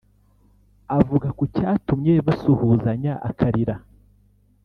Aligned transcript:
Avuga 0.97 1.27
ku 1.37 1.43
cyatumye 1.55 2.13
basuhuzanya 2.27 3.13
akarira 3.29 3.75